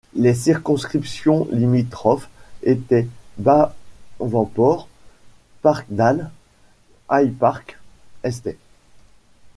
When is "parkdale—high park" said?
5.61-7.77